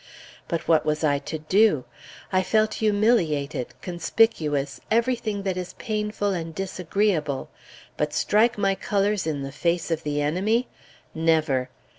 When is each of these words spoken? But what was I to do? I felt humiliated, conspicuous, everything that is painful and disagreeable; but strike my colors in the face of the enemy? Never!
But 0.47 0.67
what 0.67 0.83
was 0.83 1.03
I 1.03 1.19
to 1.19 1.37
do? 1.37 1.85
I 2.33 2.41
felt 2.41 2.73
humiliated, 2.73 3.75
conspicuous, 3.83 4.81
everything 4.89 5.43
that 5.43 5.57
is 5.57 5.73
painful 5.77 6.31
and 6.31 6.55
disagreeable; 6.55 7.51
but 7.97 8.11
strike 8.11 8.57
my 8.57 8.73
colors 8.73 9.27
in 9.27 9.43
the 9.43 9.51
face 9.51 9.91
of 9.91 10.01
the 10.01 10.19
enemy? 10.19 10.67
Never! 11.13 11.69